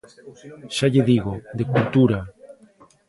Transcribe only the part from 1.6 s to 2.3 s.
cultura.